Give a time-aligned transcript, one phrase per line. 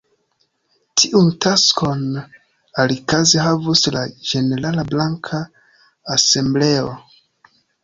[1.01, 2.01] Tiun taskon
[2.85, 5.45] alikaze havus la ĝenerala banka
[6.19, 6.93] asembleo.